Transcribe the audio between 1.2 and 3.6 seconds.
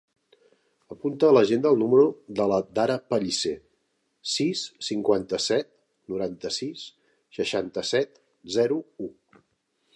a l'agenda el número de la Dara Pellicer: